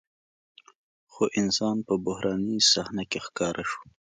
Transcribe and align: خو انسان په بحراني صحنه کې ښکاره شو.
خو 1.11 1.23
انسان 1.39 1.77
په 1.87 1.93
بحراني 2.05 2.57
صحنه 2.71 3.03
کې 3.11 3.19
ښکاره 3.25 3.63
شو. 3.69 3.81